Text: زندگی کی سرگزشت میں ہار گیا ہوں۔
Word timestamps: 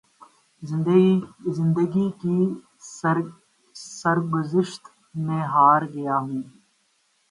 زندگی 1.57 2.07
کی 2.21 2.37
سرگزشت 3.75 4.83
میں 5.15 5.43
ہار 5.45 5.81
گیا 5.93 6.17
ہوں۔ 6.17 6.41